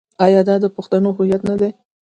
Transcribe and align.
آیا 0.25 0.41
دا 0.49 0.55
د 0.63 0.65
پښتنو 0.75 1.09
هویت 1.17 1.41
نه 1.49 1.55
دی؟ 1.59 1.69